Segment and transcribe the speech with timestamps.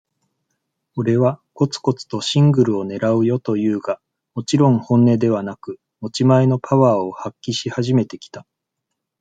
[0.95, 4.01] 俺は、コツコツとシングルを狙うよと言うが、
[4.33, 8.47] もちろん本音ではなく、持ち前のパワーを発揮し始めてきた。